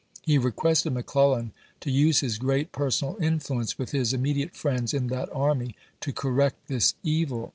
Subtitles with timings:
[0.23, 1.51] He requested McClellan
[1.81, 6.67] to use his great personal influence with his immediate friends in that army to correct
[6.67, 7.49] this evil.